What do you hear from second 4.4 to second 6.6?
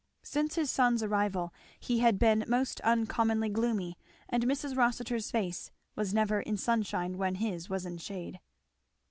Mrs. Rossitur's face was never in